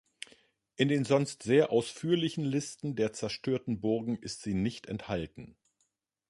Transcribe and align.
In 0.77 0.87
den 0.87 1.05
sonst 1.05 1.43
sehr 1.43 1.69
ausführlichen 1.71 2.43
Listen 2.43 2.95
der 2.95 3.13
zerstörten 3.13 3.81
Burgen 3.81 4.17
ist 4.17 4.41
sie 4.41 4.55
nicht 4.55 4.87
enthalten. 4.87 5.55